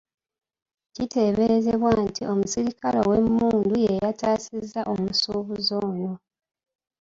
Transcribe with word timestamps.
Kiteeberezebwa 0.93 1.91
nti 2.05 2.21
omuserikale 2.31 2.97
ow'emmundu 3.05 3.73
ye 3.85 3.91
yataasizza 4.03 4.81
omusuubuzi 4.93 5.71
ono. 5.85 6.11